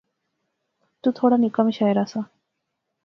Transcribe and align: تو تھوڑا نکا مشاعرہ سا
تو 1.01 1.09
تھوڑا 1.17 1.37
نکا 1.43 1.61
مشاعرہ 1.67 2.05
سا 2.11 2.19